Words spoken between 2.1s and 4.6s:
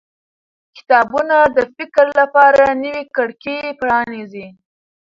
لپاره نوې کړکۍ پرانیزي